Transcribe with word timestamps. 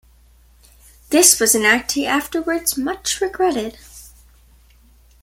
This 1.11 1.39
was 1.39 1.53
an 1.53 1.61
act 1.63 1.91
he 1.91 2.07
afterwards 2.07 2.75
much 2.75 3.21
regretted. 3.21 3.77